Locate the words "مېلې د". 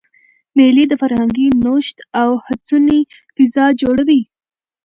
0.57-0.93